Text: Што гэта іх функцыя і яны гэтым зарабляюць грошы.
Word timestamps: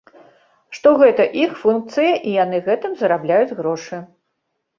Што 0.77 0.93
гэта 1.01 1.27
іх 1.43 1.51
функцыя 1.65 2.13
і 2.27 2.33
яны 2.43 2.63
гэтым 2.69 2.97
зарабляюць 3.03 3.55
грошы. 3.61 4.03